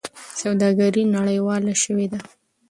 [0.39, 2.19] سوداګري نړیواله شوې ده.